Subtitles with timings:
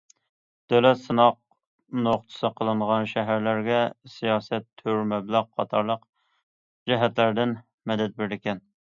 [0.71, 1.35] دۆلەت سىناق
[2.05, 3.81] نۇقتىسى قىلىنغان شەھەرلەرگە
[4.13, 6.07] سىياسەت، تۈر، مەبلەغ قاتارلىق
[6.93, 7.53] جەھەتلەردىن
[7.93, 8.63] مەدەت بېرىدىكەن.